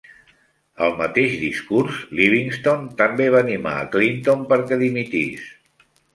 Al 0.85 0.95
mateix 1.01 1.35
discurs, 1.41 1.99
Livingston 2.21 2.89
també 3.03 3.29
va 3.37 3.43
animar 3.47 3.75
a 3.83 3.85
Clinton 3.97 4.43
perquè 4.55 4.81
dimitís. 4.87 5.47